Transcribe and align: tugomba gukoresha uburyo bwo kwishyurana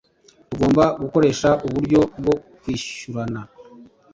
tugomba 0.49 0.83
gukoresha 1.01 1.49
uburyo 1.67 2.01
bwo 2.19 2.33
kwishyurana 2.59 3.41